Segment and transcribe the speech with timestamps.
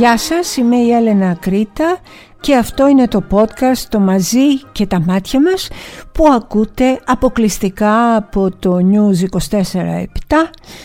[0.00, 1.98] Γεια σας, είμαι η Έλενα Κρήτα
[2.40, 5.68] και αυτό είναι το podcast «Το μαζί και τα μάτια μας»
[6.12, 10.06] που ακούτε αποκλειστικά από το News 24-7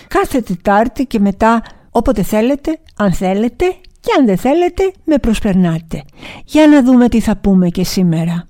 [0.07, 3.65] κάθε Τετάρτη και μετά όποτε θέλετε, αν θέλετε
[3.99, 6.03] και αν δεν θέλετε με προσπερνάτε.
[6.45, 8.47] Για να δούμε τι θα πούμε και σήμερα.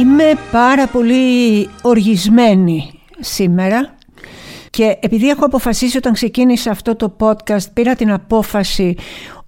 [0.00, 3.94] Είμαι πάρα πολύ οργισμένη σήμερα
[4.70, 8.96] και επειδή έχω αποφασίσει όταν ξεκίνησα αυτό το podcast πήρα την απόφαση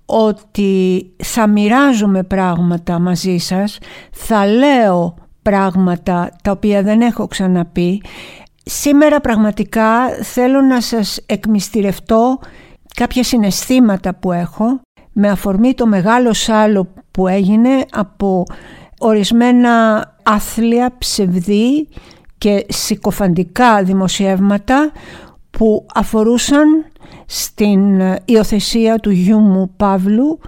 [0.07, 3.79] ότι θα μοιράζομαι πράγματα μαζί σας,
[4.11, 8.03] θα λέω πράγματα τα οποία δεν έχω ξαναπεί.
[8.65, 12.39] Σήμερα πραγματικά θέλω να σας εκμυστηρευτώ
[12.95, 14.81] κάποια συναισθήματα που έχω
[15.13, 18.45] με αφορμή το μεγάλο σάλο που έγινε από
[18.99, 21.89] ορισμένα άθλια, ψευδή
[22.39, 24.93] και συκοφαντικά δημοσιεύματα
[25.51, 26.85] που αφορούσαν
[27.27, 30.39] στην υιοθεσία του γιού μου Παύλου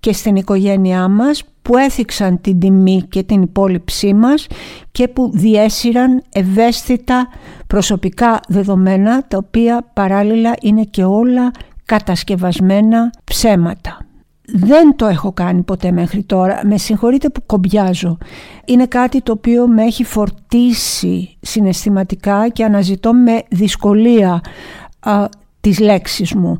[0.00, 4.46] και στην οικογένειά μας που έθιξαν την τιμή και την υπόλοιψή μας
[4.92, 7.28] και που διέσυραν ευαίσθητα
[7.66, 11.50] προσωπικά δεδομένα τα οποία παράλληλα είναι και όλα
[11.84, 14.05] κατασκευασμένα ψέματα.
[14.48, 16.60] Δεν το έχω κάνει ποτέ μέχρι τώρα.
[16.64, 18.18] Με συγχωρείτε που κομπιάζω.
[18.64, 24.40] Είναι κάτι το οποίο με έχει φορτίσει συναισθηματικά και αναζητώ με δυσκολία
[25.00, 25.28] α,
[25.60, 26.58] τις λέξεις μου.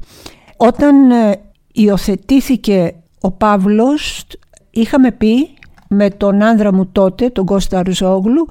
[0.57, 1.41] Όταν ε,
[1.73, 4.27] υιοθετήθηκε ο Παύλος
[4.71, 5.49] είχαμε πει
[5.89, 8.49] με τον άνδρα μου τότε, τον Κώστα Ρουζόγλου,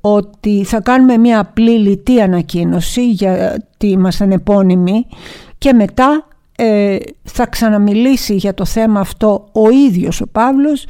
[0.00, 5.06] ότι θα κάνουμε μια απλή λιτή ανακοίνωση γιατί ήμασταν επώνυμοι
[5.58, 10.86] και μετά ε, θα ξαναμιλήσει για το θέμα αυτό ο ίδιος ο Παύλος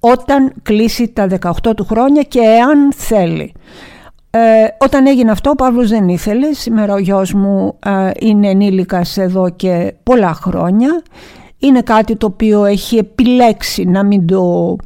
[0.00, 3.52] όταν κλείσει τα 18 του χρόνια και εάν θέλει.
[4.30, 9.16] Ε, όταν έγινε αυτό ο Παύλος δεν ήθελε, σήμερα ο γιος μου ε, είναι ενήλικας
[9.16, 11.02] εδώ και πολλά χρόνια.
[11.58, 14.76] Είναι κάτι το οποίο έχει επιλέξει να μην το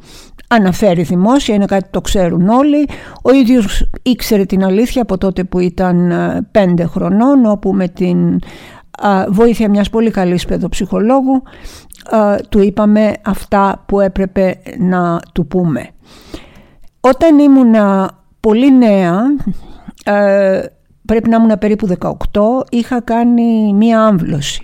[0.47, 2.87] αναφέρει δημόσια, είναι κάτι που το ξέρουν όλοι.
[3.21, 8.39] Ο ίδιος ήξερε την αλήθεια από τότε που ήταν ε, πέντε χρονών, όπου με την
[9.29, 11.43] βοήθεια μιας πολύ καλής παιδοψυχολόγου
[12.49, 15.89] του είπαμε αυτά που έπρεπε να του πούμε.
[16.99, 17.75] Όταν ήμουν
[18.39, 19.21] πολύ νέα,
[21.05, 22.13] πρέπει να ήμουν περίπου 18,
[22.69, 24.61] είχα κάνει μία άμβλωση.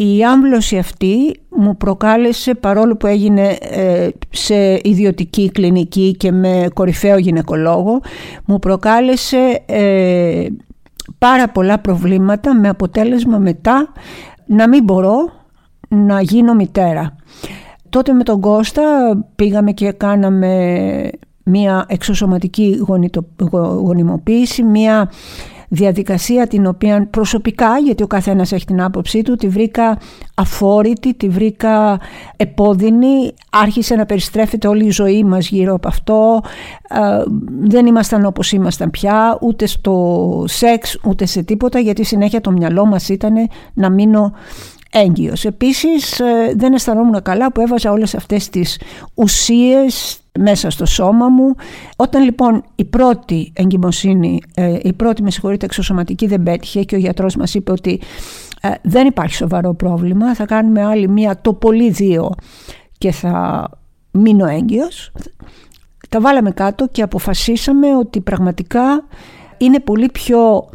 [0.00, 7.18] Η άμβλωση αυτή μου προκάλεσε, παρόλο που έγινε ε, σε ιδιωτική κλινική και με κορυφαίο
[7.18, 8.00] γυναικολόγο,
[8.44, 10.46] μου προκάλεσε ε,
[11.18, 13.92] πάρα πολλά προβλήματα με αποτέλεσμα μετά
[14.46, 15.30] να μην μπορώ
[15.88, 17.16] να γίνω μητέρα.
[17.88, 18.82] Τότε με τον Κώστα
[19.34, 21.10] πήγαμε και κάναμε
[21.44, 22.80] μία εξωσωματική
[23.82, 25.10] γονιμοποίηση, μία
[25.68, 29.98] διαδικασία την οποία προσωπικά, γιατί ο καθένας έχει την άποψή του, τη βρήκα
[30.34, 32.00] αφόρητη, τη βρήκα
[32.36, 36.40] επώδυνη, άρχισε να περιστρέφεται όλη η ζωή μας γύρω από αυτό,
[36.90, 37.22] ε,
[37.60, 42.86] δεν ήμασταν όπως ήμασταν πια, ούτε στο σεξ, ούτε σε τίποτα, γιατί συνέχεια το μυαλό
[42.86, 43.34] μας ήταν
[43.74, 44.32] να μείνω
[44.90, 45.44] έγκυος.
[45.44, 48.80] Επίσης ε, δεν αισθανόμουν καλά που έβαζα όλες αυτές τις
[49.14, 51.54] ουσίες μέσα στο σώμα μου.
[51.96, 56.98] Όταν λοιπόν η πρώτη εγκυμοσύνη, ε, η πρώτη με συγχωρείτε εξωσωματική δεν πέτυχε και ο
[56.98, 58.00] γιατρός μας είπε ότι
[58.60, 62.30] ε, δεν υπάρχει σοβαρό πρόβλημα, θα κάνουμε άλλη μία το πολύ δύο
[62.98, 63.68] και θα
[64.10, 65.12] μείνω έγκυος.
[66.08, 69.04] Τα βάλαμε κάτω και αποφασίσαμε ότι πραγματικά
[69.56, 70.68] είναι πολύ πιο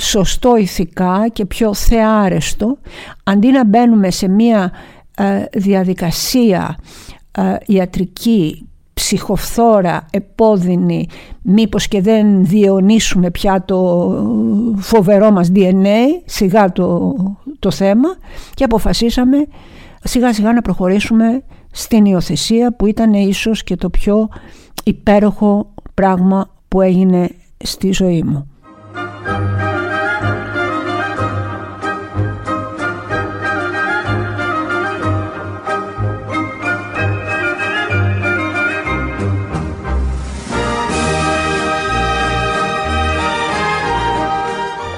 [0.00, 2.78] σωστό ηθικά και πιο θεάρεστο
[3.24, 4.72] αντί να μπαίνουμε σε μία
[5.16, 6.78] ε, διαδικασία
[7.66, 8.69] ιατρική
[9.10, 11.08] ψυχοφθόρα, επώδυνη,
[11.42, 14.10] μήπως και δεν διαιωνίσουμε πια το
[14.76, 17.14] φοβερό μας DNA, σιγά το,
[17.58, 18.08] το θέμα
[18.54, 19.46] και αποφασίσαμε
[20.02, 24.28] σιγά σιγά να προχωρήσουμε στην υιοθεσία που ήταν ίσως και το πιο
[24.84, 27.28] υπέροχο πράγμα που έγινε
[27.58, 28.46] στη ζωή μου.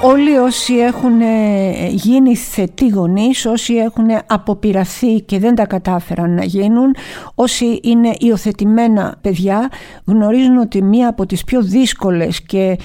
[0.03, 6.45] Όλοι όσοι έχουν ε, γίνει θετοί γονείς, όσοι έχουν αποπειραθεί και δεν τα κατάφεραν να
[6.45, 6.95] γίνουν,
[7.35, 9.69] όσοι είναι υιοθετημένα παιδιά,
[10.05, 12.79] γνωρίζουν ότι μία από τις πιο δύσκολες και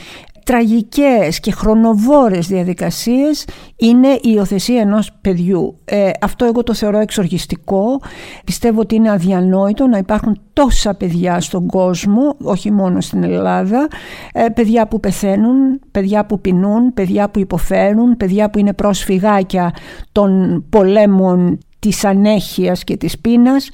[0.47, 3.45] τραγικές και χρονοβόρες διαδικασίες
[3.75, 5.77] είναι η υιοθεσία ενός παιδιού.
[5.85, 8.01] Ε, αυτό εγώ το θεωρώ εξοργιστικό.
[8.43, 13.87] Πιστεύω ότι είναι αδιανόητο να υπάρχουν τόσα παιδιά στον κόσμο, όχι μόνο στην Ελλάδα,
[14.33, 19.73] ε, παιδιά που πεθαίνουν, παιδιά που πεινούν, παιδιά που υποφέρουν, παιδιά που είναι πρόσφυγάκια
[20.11, 23.69] των πολέμων της ανέχειας και της πείνας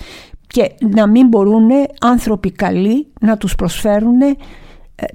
[0.47, 1.69] και να μην μπορούν
[2.01, 4.35] άνθρωποι καλοί να τους προσφέρουν ε,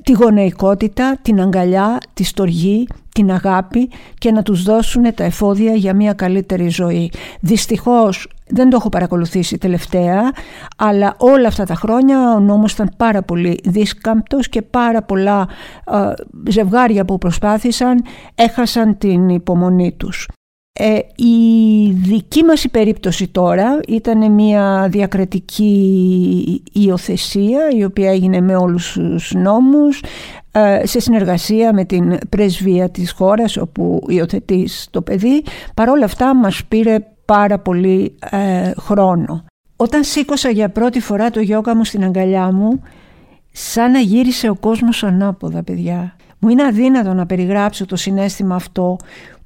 [0.04, 5.94] τη γονεϊκότητα, την αγκαλιά, τη στοργή, την αγάπη και να τους δώσουν τα εφόδια για
[5.94, 7.12] μια καλύτερη ζωή.
[7.40, 10.32] Δυστυχώς δεν το έχω παρακολουθήσει τελευταία,
[10.76, 15.48] αλλά όλα αυτά τα χρόνια ο νόμος ήταν πάρα πολύ δίσκαμπτος και πάρα πολλά
[15.90, 18.04] ε, ζευγάρια που προσπάθησαν
[18.34, 20.28] έχασαν την υπομονή τους.
[20.80, 28.56] Ε, η δική μας η περίπτωση τώρα ήταν μια διακρατική υιοθεσία η οποία έγινε με
[28.56, 30.02] όλους τους νόμους
[30.52, 35.44] ε, σε συνεργασία με την πρεσβεία της χώρας όπου υιοθετείς το παιδί.
[35.74, 39.44] Παρόλα αυτά μας πήρε πάρα πολύ ε, χρόνο.
[39.76, 42.82] Όταν σήκωσα για πρώτη φορά το γιόγκα μου στην αγκαλιά μου
[43.52, 46.16] σαν να γύρισε ο κόσμος ανάποδα παιδιά.
[46.38, 48.96] Μου είναι αδύνατο να περιγράψω το συνέστημα αυτό,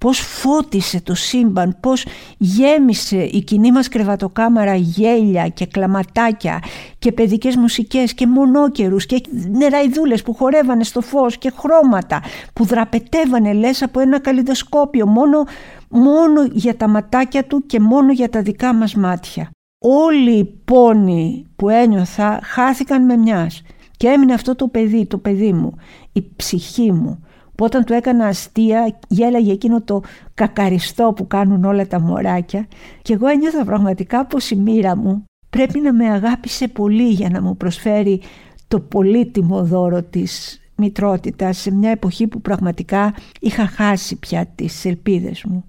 [0.02, 2.06] πώς φώτισε το σύμπαν, πώς
[2.38, 6.62] γέμισε η κοινή μας κρεβατοκάμαρα γέλια και κλαματάκια
[6.98, 9.20] και παιδικές μουσικές και μονόκερους και
[9.50, 12.22] νεραϊδούλες που χορεύανε στο φως και χρώματα
[12.52, 15.44] που δραπετεύανε λες από ένα καλλιδοσκόπιο μόνο,
[15.88, 19.50] μόνο για τα ματάκια του και μόνο για τα δικά μας μάτια.
[19.84, 23.62] Όλοι οι πόνοι που ένιωθα χάθηκαν με μιας
[23.96, 25.74] και έμεινε αυτό το παιδί, το παιδί μου,
[26.12, 27.22] η ψυχή μου
[27.62, 30.02] που όταν του έκανα αστεία γέλαγε εκείνο το
[30.34, 32.66] κακαριστό που κάνουν όλα τα μωράκια
[33.02, 37.42] και εγώ ένιωθα πραγματικά πως η μοίρα μου πρέπει να με αγάπησε πολύ για να
[37.42, 38.20] μου προσφέρει
[38.68, 45.44] το πολύτιμο δώρο της μητρότητας σε μια εποχή που πραγματικά είχα χάσει πια τις ελπίδες
[45.44, 45.64] μου.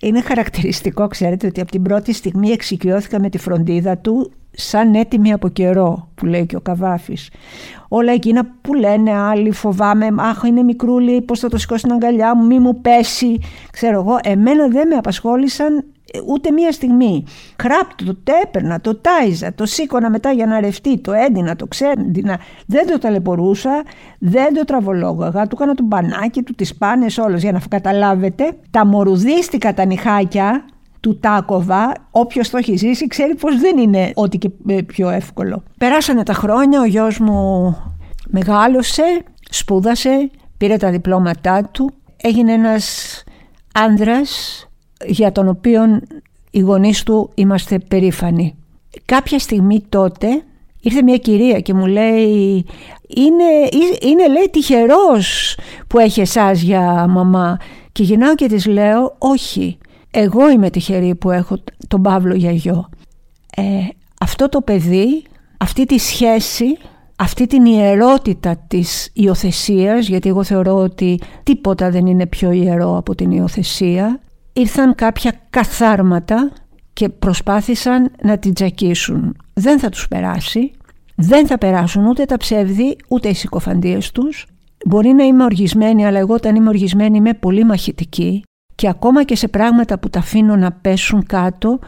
[0.00, 5.32] Είναι χαρακτηριστικό, ξέρετε, ότι από την πρώτη στιγμή εξοικειώθηκα με τη φροντίδα του σαν έτοιμη
[5.32, 7.30] από καιρό που λέει και ο Καβάφης.
[7.88, 12.36] Όλα εκείνα που λένε άλλοι φοβάμαι αχ είναι μικρούλι πως θα το σηκώσει στην αγκαλιά
[12.36, 13.40] μου μη μου πέσει
[13.70, 17.24] ξέρω εγώ εμένα δεν με απασχόλησαν ε, ούτε μία στιγμή.
[17.56, 22.38] Κράπτο το τέπερνα, το τάιζα το σήκωνα μετά για να ρευτεί το έντυνα, το ξέντυνα.
[22.66, 23.82] Δεν το ταλαιπωρούσα
[24.18, 28.52] δεν το τραβολόγαγα του έκανα το μπανάκι του τις πάνες όλες για να καταλάβετε.
[28.70, 30.64] Τα μορουδίστηκα τα νυχάκια
[31.00, 35.62] του Τάκοβα, όποιος το έχει ζήσει ξέρει πως δεν είναι ό,τι και ε, πιο εύκολο.
[35.78, 37.76] Περάσανε τα χρόνια, ο γιος μου
[38.26, 43.24] μεγάλωσε, σπούδασε, πήρε τα διπλώματά του, έγινε ένας
[43.74, 44.62] άνδρας
[45.06, 46.00] για τον οποίο
[46.50, 48.54] οι γονείς του είμαστε περήφανοι.
[49.04, 50.42] Κάποια στιγμή τότε
[50.80, 52.64] ήρθε μια κυρία και μου λέει
[53.16, 53.44] είναι,
[54.00, 57.56] είναι λέει τυχερός που έχεις εσάς για μαμά
[57.92, 59.78] και γυρνάω και της λέω όχι
[60.10, 61.58] εγώ είμαι τυχερή που έχω
[61.88, 62.88] τον Παύλο για γιο.
[63.56, 63.62] Ε,
[64.20, 65.22] αυτό το παιδί,
[65.58, 66.76] αυτή τη σχέση,
[67.16, 73.14] αυτή την ιερότητα της υιοθεσίας, γιατί εγώ θεωρώ ότι τίποτα δεν είναι πιο ιερό από
[73.14, 74.20] την υιοθεσία,
[74.52, 76.52] ήρθαν κάποια καθάρματα
[76.92, 79.36] και προσπάθησαν να την τζακίσουν.
[79.54, 80.70] Δεν θα τους περάσει,
[81.14, 84.46] δεν θα περάσουν ούτε τα ψεύδι, ούτε οι συκοφαντίες τους.
[84.86, 88.42] Μπορεί να είμαι οργισμένη, αλλά εγώ όταν είμαι οργισμένη είμαι πολύ μαχητική
[88.78, 91.78] και ακόμα και σε πράγματα που τα αφήνω να πέσουν κάτω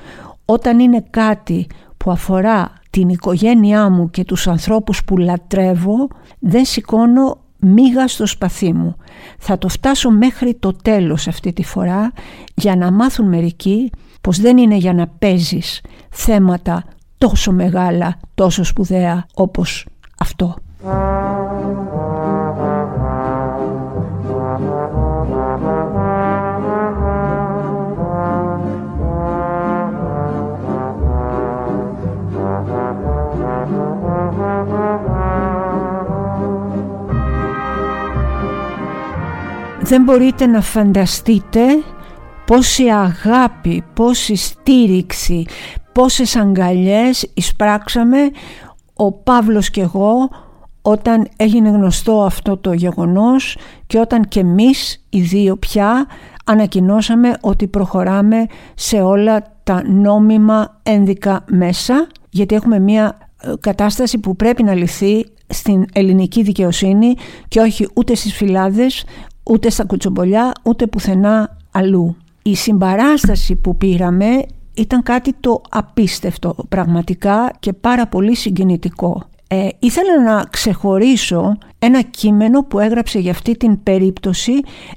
[0.45, 1.67] όταν είναι κάτι
[1.97, 8.73] που αφορά την οικογένειά μου και τους ανθρώπους που λατρεύω δεν σηκώνω μίγα στο σπαθί
[8.73, 8.97] μου.
[9.39, 12.13] Θα το φτάσω μέχρι το τέλος αυτή τη φορά
[12.55, 15.81] για να μάθουν μερικοί πως δεν είναι για να παίζεις
[16.11, 16.85] θέματα
[17.19, 19.87] τόσο μεγάλα, τόσο σπουδαία όπως
[20.19, 20.57] αυτό.
[39.83, 41.61] Δεν μπορείτε να φανταστείτε
[42.45, 45.47] πόση αγάπη, πόση στήριξη,
[45.93, 48.31] πόσες αγκαλιές εισπράξαμε
[48.95, 50.29] ο Παύλος και εγώ
[50.83, 53.57] όταν έγινε γνωστό αυτό το γεγονός
[53.87, 56.07] και όταν και εμείς οι δύο πια
[56.45, 64.37] ανακοινώσαμε ότι προχωράμε σε όλα τα νόμιμα ένδικα μέσα γιατί έχουμε μια ε, κατάσταση που
[64.37, 67.15] πρέπει να λυθεί στην ελληνική δικαιοσύνη
[67.49, 69.05] και όχι ούτε στις φυλάδες
[69.43, 72.17] ούτε στα κουτσομπολιά ούτε πουθενά αλλού.
[72.43, 74.43] Η συμπαράσταση που πήραμε
[74.75, 79.23] ήταν κάτι το απίστευτο πραγματικά και πάρα πολύ συγκινητικό.
[79.53, 84.53] Ε, ήθελα να ξεχωρίσω ένα κείμενο που έγραψε για αυτή την περίπτωση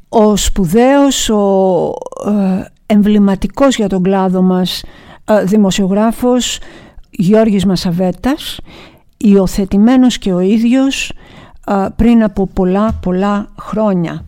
[0.10, 1.94] ο σπουδαίος, ο
[2.28, 4.84] ε, εμβληματικός για τον κλάδο μας
[5.26, 6.60] ε, δημοσιογράφος
[7.10, 8.60] Γιώργης Μασαβέτας
[9.18, 11.16] υιοθετημένος και ο ίδιος ε,
[11.96, 14.26] πριν από πολλά πολλά χρόνια.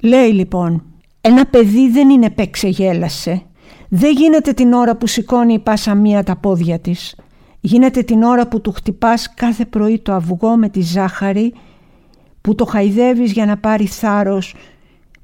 [0.00, 0.82] Λέει λοιπόν,
[1.20, 3.42] ένα παιδί δεν είναι παίξε γέλασε.
[3.88, 7.16] Δεν γίνεται την ώρα που σηκώνει η πάσα μία τα πόδια της.
[7.60, 11.54] Γίνεται την ώρα που του χτυπάς κάθε πρωί το αυγό με τη ζάχαρη,
[12.40, 14.54] που το χαϊδεύεις για να πάρει θάρρος,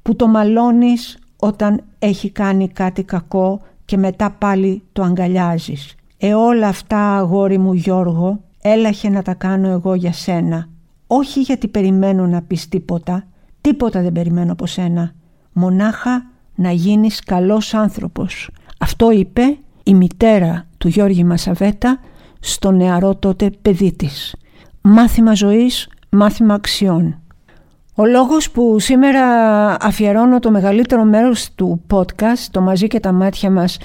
[0.01, 5.95] που το μαλώνεις όταν έχει κάνει κάτι κακό και μετά πάλι το αγκαλιάζεις.
[6.17, 10.69] Ε όλα αυτά αγόρι μου Γιώργο έλαχε να τα κάνω εγώ για σένα.
[11.13, 13.23] Όχι γιατί περιμένω να πεις τίποτα,
[13.61, 15.11] τίποτα δεν περιμένω από σένα.
[15.53, 16.25] Μονάχα
[16.55, 18.49] να γίνεις καλός άνθρωπος.
[18.79, 21.99] Αυτό είπε η μητέρα του Γιώργη Μασαβέτα
[22.39, 24.35] στο νεαρό τότε παιδί της.
[24.81, 27.21] Μάθημα ζωής, μάθημα αξιών.
[27.95, 29.25] Ο λόγος που σήμερα
[29.81, 33.77] αφιερώνω το μεγαλύτερο μέρος του podcast, το μαζί και τα μάτια μας,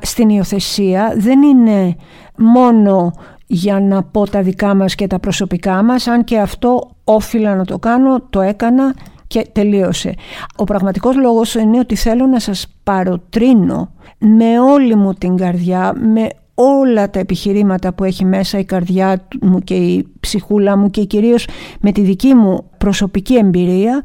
[0.00, 1.96] στην υιοθεσία δεν είναι
[2.36, 3.12] μόνο
[3.50, 7.64] για να πω τα δικά μας και τα προσωπικά μας, αν και αυτό όφιλα να
[7.64, 8.94] το κάνω, το έκανα
[9.26, 10.14] και τελείωσε.
[10.56, 16.28] Ο πραγματικός λόγος είναι ότι θέλω να σας παροτρύνω με όλη μου την καρδιά, με
[16.54, 21.48] όλα τα επιχειρήματα που έχει μέσα η καρδιά μου και η ψυχούλα μου και κυρίως
[21.80, 24.02] με τη δική μου προσωπική εμπειρία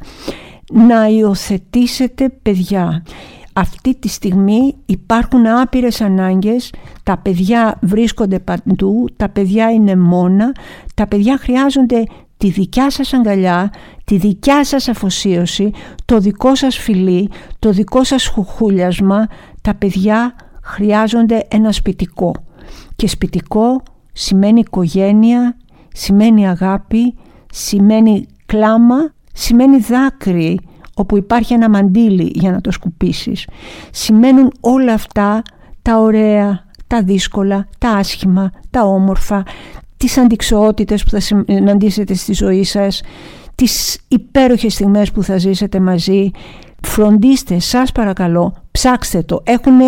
[0.72, 3.02] να υιοθετήσετε παιδιά.
[3.56, 10.52] Αυτή τη στιγμή υπάρχουν άπειρες ανάγκες, τα παιδιά βρίσκονται παντού, τα παιδιά είναι μόνα,
[10.94, 12.04] τα παιδιά χρειάζονται
[12.36, 13.72] τη δικιά σας αγκαλιά,
[14.04, 15.70] τη δικιά σας αφοσίωση,
[16.04, 19.26] το δικό σας φιλί, το δικό σας χουχούλιασμα,
[19.62, 22.32] τα παιδιά χρειάζονται ένα σπιτικό.
[22.96, 23.82] Και σπιτικό
[24.12, 25.56] σημαίνει οικογένεια,
[25.92, 27.14] σημαίνει αγάπη,
[27.52, 30.58] σημαίνει κλάμα, σημαίνει δάκρυ
[30.94, 33.46] όπου υπάρχει ένα μαντίλι για να το σκουπίσεις.
[33.90, 35.42] Σημαίνουν όλα αυτά
[35.82, 39.42] τα ωραία, τα δύσκολα, τα άσχημα, τα όμορφα,
[39.96, 43.02] τις αντικσοότητες που θα συναντήσετε στη ζωή σας,
[43.54, 46.30] τις υπέροχες στιγμές που θα ζήσετε μαζί.
[46.82, 49.42] Φροντίστε, σας παρακαλώ, ψάξτε το.
[49.44, 49.80] Έχουν,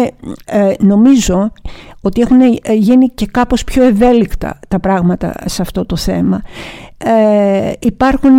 [0.44, 1.52] ε, νομίζω
[2.00, 6.42] ότι έχουν ε, γίνει και κάπως πιο ευέλικτα τα πράγματα σε αυτό το θέμα.
[6.98, 8.38] Ε, υπάρχουν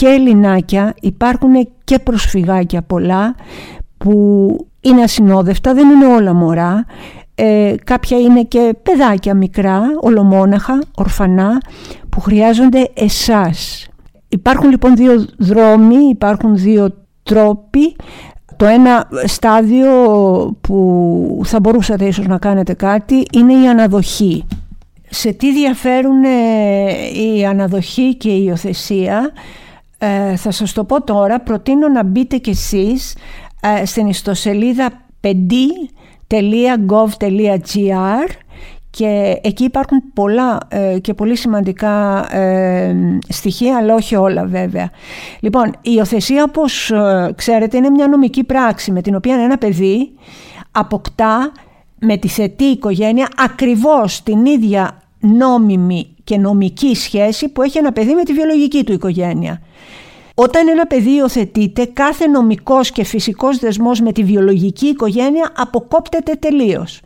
[0.00, 3.34] και ελληνάκια, υπάρχουν και προσφυγάκια πολλά
[3.98, 6.86] που είναι ασυνόδευτα, δεν είναι όλα μωρά.
[7.34, 11.60] Ε, κάποια είναι και παιδάκια μικρά, ολομόναχα, ορφανά,
[12.08, 13.88] που χρειάζονται εσάς.
[14.28, 16.90] Υπάρχουν λοιπόν δύο δρόμοι, υπάρχουν δύο
[17.22, 17.96] τρόποι.
[18.56, 19.90] Το ένα στάδιο
[20.60, 24.46] που θα μπορούσατε ίσως να κάνετε κάτι είναι η αναδοχή.
[25.08, 26.22] Σε τι διαφέρουν
[27.36, 29.32] η αναδοχή και η υιοθεσία;
[30.02, 33.16] Ε, θα σας το πω τώρα, προτείνω να μπείτε κι εσείς
[33.60, 34.90] ε, στην ιστοσελίδα
[35.20, 35.88] pedi.gov.gr
[38.90, 42.96] και εκεί υπάρχουν πολλά ε, και πολύ σημαντικά ε,
[43.28, 44.90] στοιχεία, αλλά όχι όλα βέβαια.
[45.40, 46.92] Λοιπόν, η υιοθεσία όπως
[47.34, 50.10] ξέρετε είναι μια νομική πράξη με την οποία ένα παιδί
[50.70, 51.52] αποκτά
[51.98, 58.14] με τη θετή οικογένεια ακριβώς την ίδια νόμιμη και νομική σχέση που έχει ένα παιδί
[58.14, 59.62] με τη βιολογική του οικογένεια.
[60.34, 67.00] Όταν ένα παιδί υιοθετείται, κάθε νομικός και φυσικός δεσμός με τη βιολογική οικογένεια αποκόπτεται τελείως.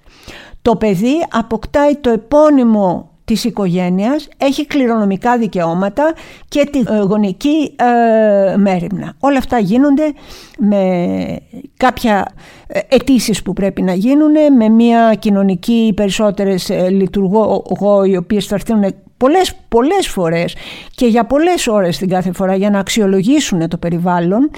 [0.63, 6.13] Το παιδί αποκτάει το επώνυμο της οικογένειας, έχει κληρονομικά δικαιώματα
[6.49, 9.15] και τη ε, γονική ε, μέρημνα.
[9.21, 10.13] Όλα αυτά γίνονται
[10.59, 11.41] με
[11.77, 12.29] κάποια
[12.67, 17.63] ε, αιτήσεις που πρέπει να γίνουν, με μια κοινωνική περισσότερες ε, λειτουργό,
[18.05, 20.57] οι οποίες θα έρθουν πολλές, πολλές φορές
[20.95, 24.51] και για πολλές ώρες την κάθε φορά για να αξιολογήσουν το περιβάλλον,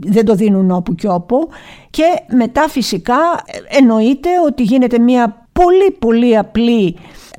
[0.00, 1.48] δεν το δίνουν όπου και όπου
[1.90, 2.04] και
[2.36, 3.18] μετά φυσικά
[3.68, 6.96] εννοείται ότι γίνεται μια πολύ πολύ απλή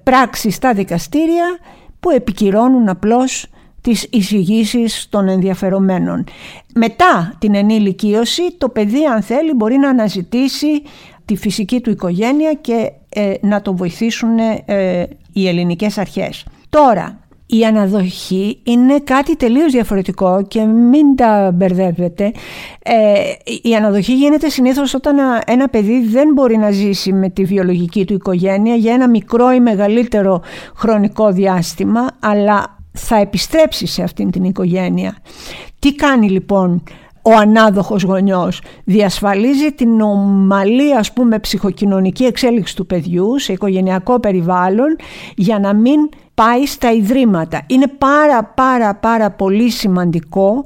[0.09, 1.57] πράξη στα δικαστήρια
[1.99, 3.47] που επικυρώνουν απλώς
[3.81, 6.23] τις εισηγήσεις των ενδιαφερομένων.
[6.73, 10.81] Μετά την ενήλικίωση το παιδί αν θέλει μπορεί να αναζητήσει
[11.25, 16.45] τη φυσική του οικογένεια και ε, να το βοηθήσουν ε, οι ελληνικές αρχές.
[16.69, 17.19] Τώρα,
[17.51, 22.31] η αναδοχή είναι κάτι τελείως διαφορετικό και μην τα μπερδεύετε.
[22.83, 23.21] Ε,
[23.61, 25.15] η αναδοχή γίνεται συνήθως όταν
[25.45, 29.59] ένα παιδί δεν μπορεί να ζήσει με τη βιολογική του οικογένεια για ένα μικρό ή
[29.59, 30.41] μεγαλύτερο
[30.75, 35.17] χρονικό διάστημα, αλλά θα επιστρέψει σε αυτήν την οικογένεια.
[35.79, 36.83] Τι κάνει λοιπόν
[37.21, 44.95] ο ανάδοχος γονιός; Διασφαλίζει την ομαλή ας πούμε ψυχοκοινωνική εξέλιξη του παιδιού σε οικογενειακό περιβάλλον
[45.35, 46.09] για να μην
[46.39, 47.61] πάει στα ιδρύματα.
[47.67, 50.63] Είναι πάρα πάρα πάρα πολύ σημαντικό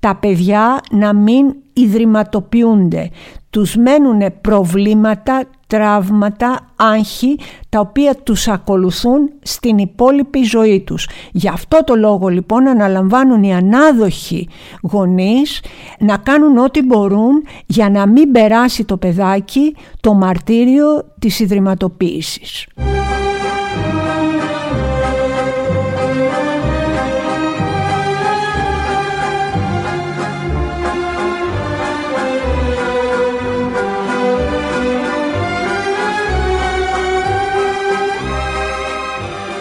[0.00, 3.10] τα παιδιά να μην ιδρυματοποιούνται.
[3.50, 7.38] Τους μένουν προβλήματα, τραύματα, άγχη
[7.68, 11.08] τα οποία τους ακολουθούν στην υπόλοιπη ζωή τους.
[11.32, 14.48] Γι' αυτό το λόγο λοιπόν αναλαμβάνουν οι ανάδοχοι
[14.82, 15.62] γονείς
[15.98, 20.86] να κάνουν ό,τι μπορούν για να μην περάσει το παιδάκι το μαρτύριο
[21.18, 22.66] της ιδρυματοποίησης.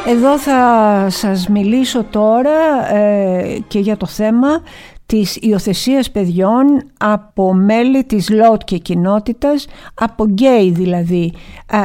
[0.08, 4.62] Εδώ θα σας μιλήσω τώρα ε, και για το θέμα
[5.06, 11.34] της υιοθεσίας παιδιών από μέλη της ΛΟΤ και κοινότητας, από γκέι δηλαδή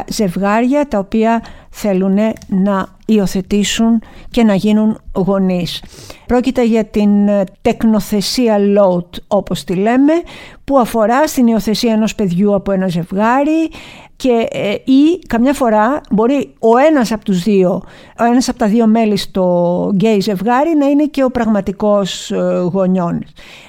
[0.09, 5.83] ζευγάρια τα οποία θέλουν να υιοθετήσουν και να γίνουν γονείς.
[6.27, 10.13] Πρόκειται για την ε, τεκνοθεσία LOT όπως τη λέμε
[10.65, 13.71] που αφορά στην υιοθεσία ενός παιδιού από ένα ζευγάρι
[14.19, 17.83] και, ε, ή καμιά φορά μπορεί ο ένας από τους δύο,
[18.21, 22.69] ο ένας από τα δύο μέλη στο γκέι ζευγάρι να είναι και ο πραγματικός ε,
[22.73, 23.25] γονιών.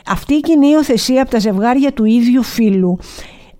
[0.08, 2.98] Αυτή η κοινή υιοθεσία από τα ζευγάρια του ίδιου φίλου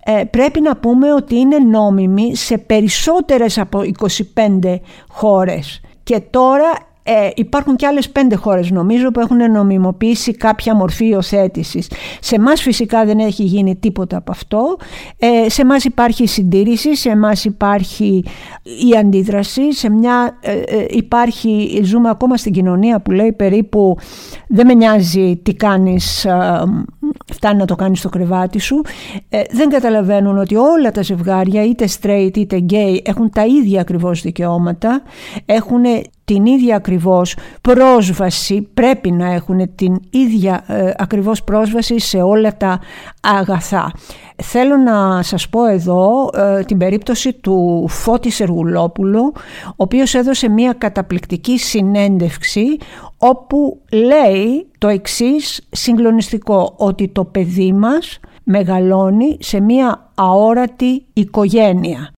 [0.04, 3.80] ε, πρέπει να πούμε ότι είναι νόμιμη σε περισσότερες από
[4.34, 4.76] 25
[5.08, 6.70] χώρες και τώρα
[7.10, 11.90] ε, υπάρχουν και άλλες πέντε χώρες νομίζω που έχουν νομιμοποιήσει κάποια μορφή υιοθέτησης.
[12.20, 14.76] Σε εμάς φυσικά δεν έχει γίνει τίποτα από αυτό.
[15.18, 18.24] Ε, σε εμάς υπάρχει συντήρηση, σε εμάς υπάρχει
[18.62, 23.96] η αντίδραση, σε μια ε, ε, υπάρχει, ζούμε ακόμα στην κοινωνία που λέει περίπου
[24.48, 26.26] δεν με νοιάζει τι κάνεις,
[27.32, 28.80] φτάνει να το κάνεις στο κρεβάτι σου.
[29.50, 35.02] δεν καταλαβαίνουν ότι όλα τα ζευγάρια είτε straight είτε gay έχουν τα ίδια ακριβώς δικαιώματα,
[35.44, 35.84] έχουν
[36.34, 42.80] την ίδια ακριβώς πρόσβαση, πρέπει να έχουν την ίδια ε, ακριβώς πρόσβαση σε όλα τα
[43.20, 43.92] αγαθά.
[44.42, 49.32] Θέλω να σας πω εδώ ε, την περίπτωση του Φώτης Σεργουλόπουλου,
[49.66, 52.76] ο οποίος έδωσε μια καταπληκτική συνέντευξη
[53.18, 62.12] όπου λέει το εξής συγκλονιστικό, ότι το παιδί μας μεγαλώνει σε μια αόρατη οικογένεια.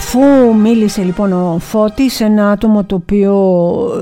[0.00, 3.34] Αφού μίλησε λοιπόν ο Φώτης, ένα άτομο το οποίο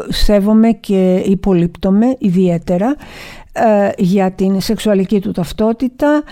[0.09, 2.97] σέβομαι και υπολείπτομαι ιδιαίτερα
[3.53, 6.23] ε, για την σεξουαλική του ταυτότητα,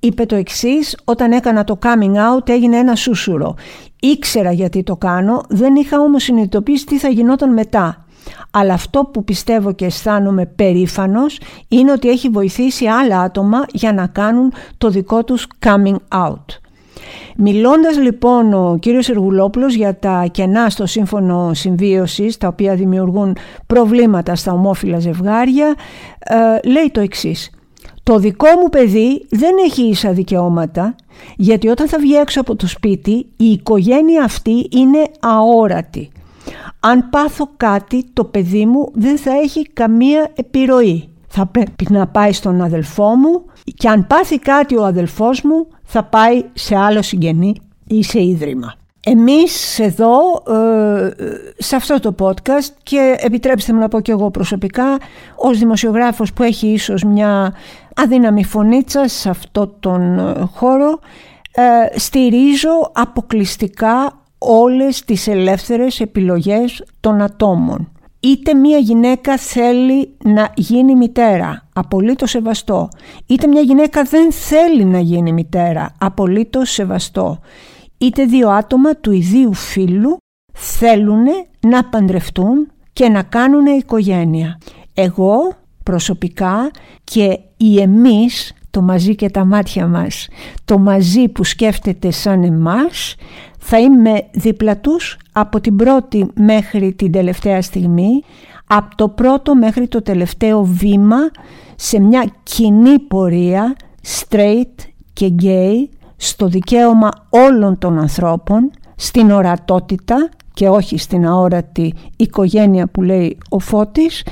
[0.00, 3.54] είπε το εξής, όταν έκανα το coming out έγινε ένα σούσουρο.
[4.00, 8.06] Ήξερα γιατί το κάνω, δεν είχα όμως συνειδητοποιήσει τι θα γινόταν μετά.
[8.50, 14.06] Αλλά αυτό που πιστεύω και αισθάνομαι περήφανος είναι ότι έχει βοηθήσει άλλα άτομα για να
[14.06, 16.63] κάνουν το δικό τους coming out.
[17.36, 23.36] Μιλώντας λοιπόν ο κύριος Εργουλόπουλος για τα κενά στο σύμφωνο συμβίωσης τα οποία δημιουργούν
[23.66, 25.74] προβλήματα στα ομόφυλα ζευγάρια
[26.18, 27.50] ε, λέει το εξής
[28.04, 30.94] το δικό μου παιδί δεν έχει ίσα δικαιώματα
[31.36, 36.10] γιατί όταν θα βγει έξω από το σπίτι η οικογένεια αυτή είναι αόρατη.
[36.80, 41.08] Αν πάθω κάτι το παιδί μου δεν θα έχει καμία επιρροή.
[41.28, 46.04] Θα πρέπει να πάει στον αδελφό μου και αν πάθει κάτι ο αδελφός μου θα
[46.04, 47.54] πάει σε άλλο συγγενή
[47.86, 48.74] ή σε ίδρυμα.
[49.06, 50.18] Εμείς εδώ,
[50.48, 51.10] ε,
[51.56, 54.98] σε αυτό το podcast και επιτρέψτε μου να πω και εγώ προσωπικά,
[55.36, 57.54] ως δημοσιογράφος που έχει ίσως μια
[57.96, 60.98] αδύναμη φωνήτσα σε αυτό τον ε, χώρο,
[61.52, 67.93] ε, στηρίζω αποκλειστικά όλες τις ελεύθερες επιλογές των ατόμων
[68.24, 72.88] είτε μια γυναίκα θέλει να γίνει μητέρα, απολύτως σεβαστό,
[73.26, 77.38] είτε μια γυναίκα δεν θέλει να γίνει μητέρα, απολύτως σεβαστό,
[77.98, 80.16] είτε δύο άτομα του ιδίου φίλου
[80.52, 81.24] θέλουν
[81.60, 84.58] να παντρευτούν και να κάνουν οικογένεια.
[84.94, 85.38] Εγώ
[85.82, 86.70] προσωπικά
[87.04, 90.28] και οι εμείς, το μαζί και τα μάτια μας,
[90.64, 93.14] το μαζί που σκέφτεται σαν εμάς,
[93.66, 98.22] θα είμαι δίπλα τους από την πρώτη μέχρι την τελευταία στιγμή,
[98.66, 101.16] από το πρώτο μέχρι το τελευταίο βήμα
[101.74, 105.74] σε μια κοινή πορεία straight και gay
[106.16, 113.58] στο δικαίωμα όλων των ανθρώπων, στην ορατότητα και όχι στην αόρατη οικογένεια που λέει ο
[113.58, 114.22] Φώτης,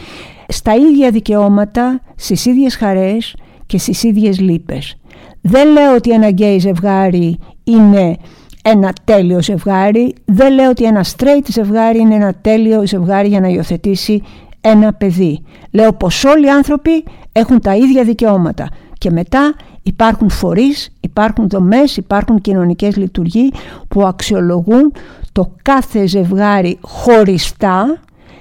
[0.48, 4.96] στα ίδια δικαιώματα, στις ίδιες χαρές και στις ίδιες λύπες.
[5.40, 8.16] Δεν λέω ότι ένα γκέι ζευγάρι είναι
[8.62, 13.48] ένα τέλειο ζευγάρι, δεν λέω ότι ένα straight ζευγάρι είναι ένα τέλειο ζευγάρι για να
[13.48, 14.22] υιοθετήσει
[14.60, 15.42] ένα παιδί.
[15.70, 21.96] Λέω πως όλοι οι άνθρωποι έχουν τα ίδια δικαιώματα και μετά υπάρχουν φορείς, υπάρχουν δομές,
[21.96, 23.50] υπάρχουν κοινωνικές λειτουργίες
[23.88, 24.92] που αξιολογούν
[25.32, 28.00] το κάθε ζευγάρι χωριστά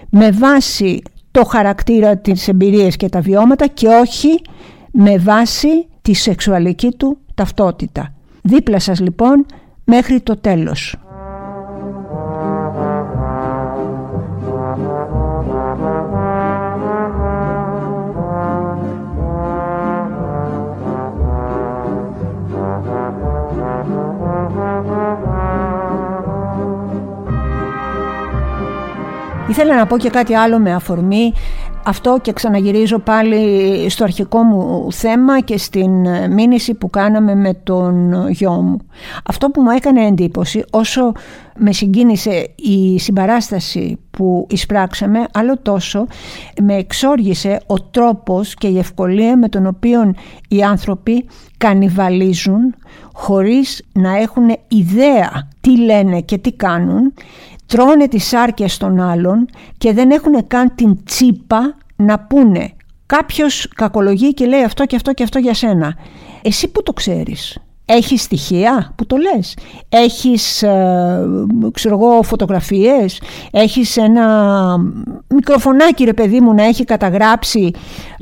[0.09, 4.41] με βάση το χαρακτήρα της εμπειρίας και τα βιώματα και όχι
[4.91, 8.13] με βάση τη σεξουαλική του ταυτότητα.
[8.41, 9.45] Δίπλα σας λοιπόν
[9.93, 10.95] μέχρι το τέλος.
[29.47, 31.33] Ήθελα να πω και κάτι άλλο με αφορμή
[31.85, 37.53] αυτό και ξαναγυρίζω πάλι στο αρχικό μου θέμα και στην ε, μήνυση που κάναμε με
[37.53, 38.77] τον γιο μου.
[39.25, 41.11] Αυτό που μου έκανε εντύπωση όσο
[41.57, 46.07] με συγκίνησε η συμπαράσταση που εισπράξαμε άλλο τόσο
[46.61, 50.13] με εξόργησε ο τρόπος και η ευκολία με τον οποίο
[50.47, 51.25] οι άνθρωποι
[51.57, 52.75] κανιβαλίζουν
[53.13, 57.13] χωρίς να έχουν ιδέα τι λένε και τι κάνουν
[57.71, 59.45] τρώνε τις άρκες των άλλων
[59.77, 62.73] και δεν έχουν καν την τσίπα να πούνε
[63.05, 65.95] κάποιος κακολογεί και λέει αυτό και αυτό και αυτό για σένα.
[66.41, 67.57] Εσύ που το ξέρεις.
[67.85, 69.57] Έχεις στοιχεία που το λες;
[69.89, 71.25] Έχεις ε,
[71.73, 74.77] ξέρω εγώ, φωτογραφίες; Έχεις ένα
[75.27, 77.71] μικροφωνάκι ρε παιδί μου να έχει καταγράψει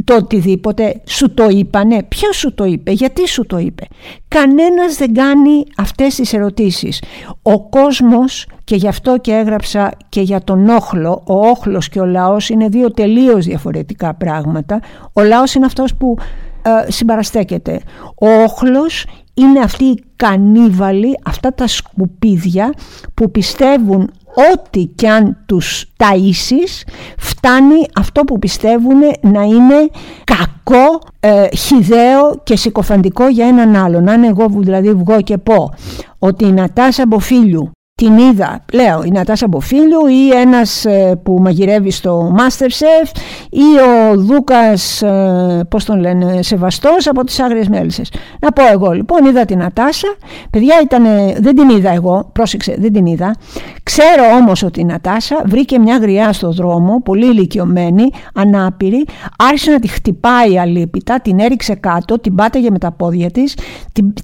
[0.10, 1.02] το οτιδήποτε.
[1.06, 2.04] Σου το είπανε.
[2.04, 2.91] Ποιος σου το είπε.
[2.91, 3.88] Γιατί σου το είπε;
[4.28, 7.02] Κανένας δεν κάνει αυτές τις ερωτήσεις.
[7.41, 11.24] Ο κόσμος και γι' αυτό και έγραψα και για τον όχλο.
[11.28, 14.80] Ο όχλος και ο λαός είναι δύο τελείως διαφορετικά πράγματα.
[15.13, 16.17] Ο λαός είναι αυτός που
[16.62, 17.80] ε, συμπαραστέκεται.
[18.15, 22.74] Ο όχλος είναι αυτοί οι κανίβαλοι, αυτά τα σκουπίδια
[23.13, 24.12] που πιστεύουν
[24.54, 26.88] ό,τι κι αν τους ταΐσεις
[27.18, 29.89] φτάνει αυτό που πιστεύουν να είναι
[30.24, 34.10] κακό, ε, χιδαίο και συκοφαντικό για έναν άλλον.
[34.10, 35.74] Αν εγώ δηλαδή βγω και πω
[36.20, 41.91] ότι η Νατάσα Μποφίλιου την είδα, λέω, η Νατάσα Μποφίλιου ή ένας ε, που μαγειρεύει
[41.91, 43.17] στο Masterchef
[43.49, 48.12] ή ο Δούκας, ε, πώς τον λένε, Σεβαστός από τις Άγριες Μέλισσες.
[48.39, 50.07] Να πω εγώ λοιπόν, είδα την Νατάσα,
[50.49, 51.03] παιδιά ήταν,
[51.39, 53.35] δεν την είδα εγώ, πρόσεξε, δεν την είδα.
[53.83, 59.05] Ξέρω όμως ότι η Νατάσα βρήκε μια γριά στο δρόμο, πολύ ηλικιωμένη, ανάπηρη,
[59.38, 63.57] άρχισε να τη χτυπάει αλίπητα, την έριξε κάτω, την πάταγε με τα πόδια της,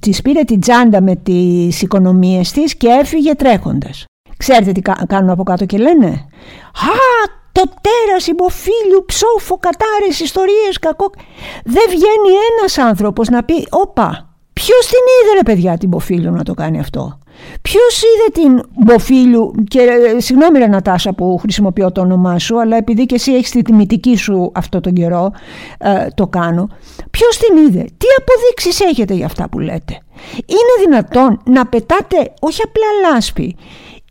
[0.00, 3.64] της πήρε την τσάντα με τις οικονομίες της και έφυγε τρέχοντας.
[4.36, 6.96] Ξέρετε τι κάνουν από κάτω και λένε; «Α,
[7.52, 11.10] το τέρας υποφίλιου, ψόφο, κατάρες, ιστορίες, κακό».
[11.64, 16.42] Δεν βγαίνει ένας άνθρωπος να πει «Όπα, ποιος την είδε ρε παιδιά την Μποφίλιου να
[16.42, 17.18] το κάνει αυτό».
[17.62, 22.76] Ποιος είδε την Μποφίλιου, και ε, συγγνώμη ρε Νατάσα που χρησιμοποιώ το όνομά σου, αλλά
[22.76, 25.32] επειδή και εσύ έχεις τη τιμητική σου αυτό τον καιρό,
[25.78, 26.68] ε, το κάνω.
[27.10, 29.98] Ποιος την είδε, τι αποδείξεις έχετε για αυτά που λέτε;
[30.34, 33.56] Είναι δυνατόν να πετάτε όχι απλά λάσπη,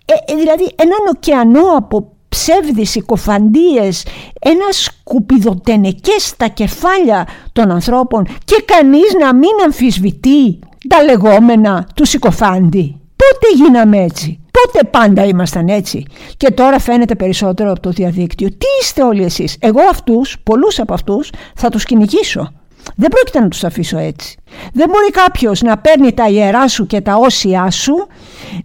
[0.05, 4.05] ε, ε δηλαδή έναν ωκεανό από ψεύδεις, συκοφαντίες,
[4.39, 12.99] ένα σκουπιδοτενεκές στα κεφάλια των ανθρώπων και κανείς να μην αμφισβητεί τα λεγόμενα τους συκοφάντη.
[13.15, 16.05] Πότε γίναμε έτσι; Πότε πάντα ήμασταν έτσι;
[16.37, 18.47] Και τώρα φαίνεται περισσότερο από το διαδίκτυο.
[18.47, 22.51] Τι είστε όλοι εσείς; Εγώ αυτούς, πολλούς από αυτούς, θα τους κυνηγήσω.
[22.95, 24.37] Δεν πρόκειται να τους αφήσω έτσι.
[24.73, 28.07] Δεν μπορεί κάποιος να παίρνει τα ιερά σου και τα όσια σου,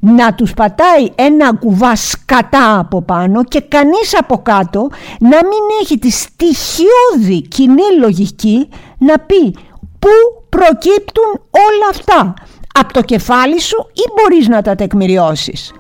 [0.01, 4.89] να τους πατάει ένα κουβά σκατά από πάνω και κανείς από κάτω
[5.21, 9.57] να μην έχει τη στοιχειώδη κοινή λογική να πει
[9.99, 10.09] πού
[10.49, 12.35] προκύπτουν όλα αυτά
[12.75, 15.73] από το κεφάλι σου ή μπορείς να τα τεκμηριώσεις.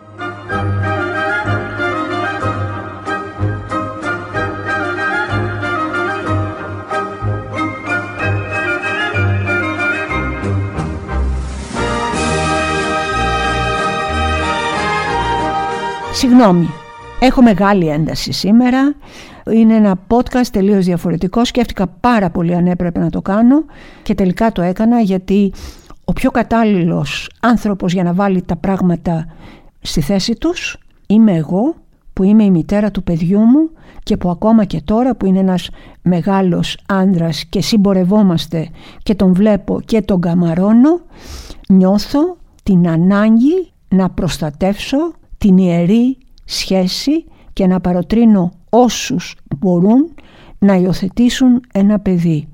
[16.20, 16.68] Συγγνώμη,
[17.20, 18.94] έχω μεγάλη ένταση σήμερα.
[19.50, 21.44] Είναι ένα podcast τελείως διαφορετικό.
[21.44, 23.64] Σκέφτηκα πάρα πολύ αν έπρεπε να το κάνω
[24.02, 25.52] και τελικά το έκανα γιατί
[26.04, 29.26] ο πιο κατάλληλος άνθρωπος για να βάλει τα πράγματα
[29.80, 31.74] στη θέση τους είμαι εγώ
[32.12, 33.70] που είμαι η μητέρα του παιδιού μου
[34.02, 35.70] και που ακόμα και τώρα που είναι ένας
[36.02, 38.68] μεγάλος άντρας και συμπορευόμαστε
[39.02, 41.00] και τον βλέπω και τον καμαρώνω
[41.68, 50.14] νιώθω την ανάγκη να προστατεύσω την ιερή σχέση και να παροτρύνω όσους μπορούν
[50.59, 52.48] να υιοθετήσουν ένα παιδί.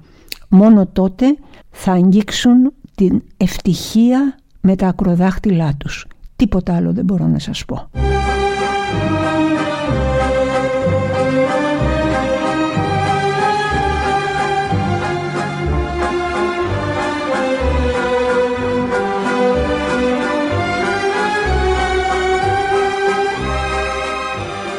[0.48, 1.36] Μόνο τότε
[1.70, 6.06] θα αγγίξουν την ευτυχία με τα ακροδάχτυλά τους.
[6.36, 7.90] Τίποτα άλλο δεν μπορώ να σας πω.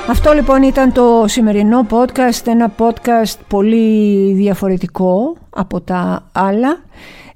[0.10, 6.78] Αυτό λοιπόν ήταν το σημερινό podcast, ένα podcast πολύ διαφορετικό από τα άλλα.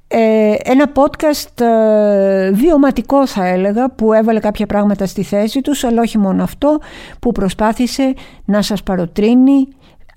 [0.07, 6.01] Ε, ένα podcast ε, βιωματικό θα έλεγα που έβαλε κάποια πράγματα στη θέση τους αλλά
[6.01, 6.79] όχι μόνο αυτό
[7.19, 8.13] που προσπάθησε
[8.45, 9.67] να σας παροτρύνει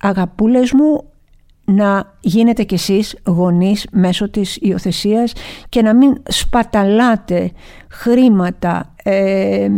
[0.00, 1.04] αγαπούλες μου
[1.64, 5.32] να γίνετε κι εσείς γονείς μέσω της υιοθεσίας
[5.68, 7.50] και να μην σπαταλάτε
[7.90, 9.68] χρήματα, ε,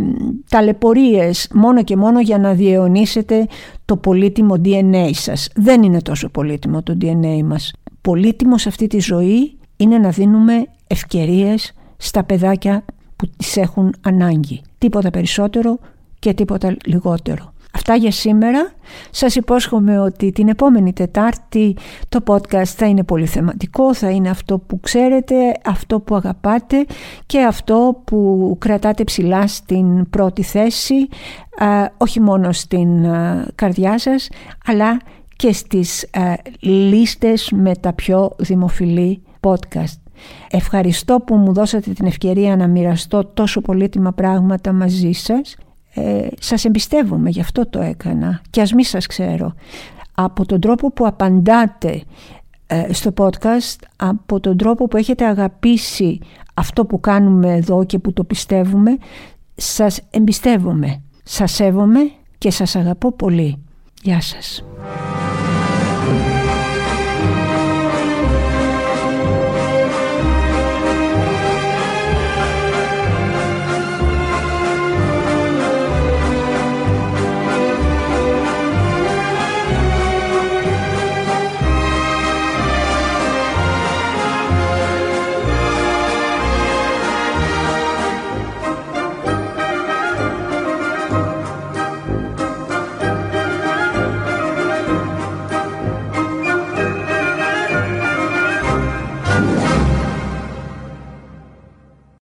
[0.49, 3.47] ταλαιπωρίες μόνο και μόνο για να διαιωνίσετε
[3.85, 5.49] το πολύτιμο DNA σας.
[5.55, 7.73] Δεν είναι τόσο πολύτιμο το DNA μας.
[8.01, 10.53] Πολύτιμο σε αυτή τη ζωή είναι να δίνουμε
[10.87, 12.85] ευκαιρίες στα παιδάκια
[13.15, 14.61] που τις έχουν ανάγκη.
[14.77, 15.79] Τίποτα περισσότερο
[16.19, 17.53] και τίποτα λιγότερο.
[17.77, 18.71] Αυτά για σήμερα.
[19.11, 21.75] Σας υπόσχομαι ότι την επόμενη Τετάρτη
[22.09, 25.35] το podcast θα είναι πολύ θεματικό, θα είναι αυτό που ξέρετε,
[25.65, 26.85] αυτό που αγαπάτε
[27.25, 31.07] και αυτό που κρατάτε ψηλά στην πρώτη θέση,
[31.97, 32.89] όχι μόνο στην
[33.55, 34.29] καρδιά σας,
[34.65, 34.99] αλλά
[35.35, 36.09] και στις
[36.59, 39.99] λίστες με τα πιο δημοφιλή podcast.
[40.51, 45.55] Ευχαριστώ που μου δώσατε την ευκαιρία να μοιραστώ τόσο πολύτιμα πράγματα μαζί σας
[45.97, 49.53] ε, σας εμπιστεύομαι, γι' αυτό το έκανα και ας μη σας ξέρω.
[50.13, 52.03] Από τον τρόπο που απαντάτε
[52.67, 56.19] ε, στο podcast, από τον τρόπο που έχετε αγαπήσει
[56.53, 58.97] αυτό που κάνουμε εδώ και που το πιστεύουμε,
[59.55, 63.63] σας εμπιστεύομαι, σας σέβομαι και σας αγαπώ πολύ.
[64.01, 64.63] Γεια σας.